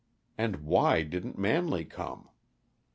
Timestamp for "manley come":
1.37-2.27